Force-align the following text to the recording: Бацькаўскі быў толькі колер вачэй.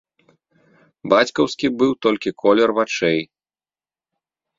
Бацькаўскі 1.11 1.67
быў 1.81 1.91
толькі 2.05 2.33
колер 2.43 2.69
вачэй. 2.79 3.19